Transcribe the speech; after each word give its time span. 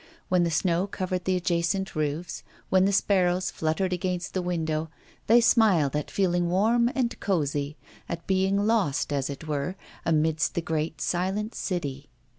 When 0.29 0.41
the 0.43 0.49
snow 0.49 0.87
covered 0.87 1.25
the 1.25 1.35
adjacent 1.35 1.95
roofs, 1.95 2.41
when 2.71 2.85
the 2.85 2.91
sparrows 2.91 3.51
fluttered 3.51 3.93
against 3.93 4.33
the 4.33 4.41
window, 4.41 4.89
they 5.27 5.39
smiled 5.39 5.95
at 5.95 6.09
feeling 6.09 6.49
warm 6.49 6.89
and 6.95 7.19
cosy, 7.19 7.77
at 8.09 8.25
being 8.25 8.65
lost, 8.65 9.13
as 9.13 9.29
it 9.29 9.47
were, 9.47 9.75
amidst 10.03 10.55
the 10.55 10.61
great 10.63 11.01
silent 11.01 11.53
city. 11.53 12.09